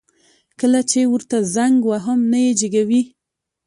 [0.59, 3.01] کله چي ورته زنګ وهم نه يي جګوي